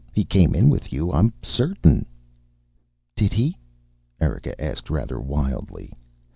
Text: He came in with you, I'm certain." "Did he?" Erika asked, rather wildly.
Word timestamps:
He 0.11 0.23
came 0.25 0.55
in 0.55 0.71
with 0.71 0.91
you, 0.91 1.11
I'm 1.13 1.31
certain." 1.43 2.07
"Did 3.15 3.33
he?" 3.33 3.55
Erika 4.19 4.59
asked, 4.59 4.89
rather 4.89 5.19
wildly. 5.19 5.93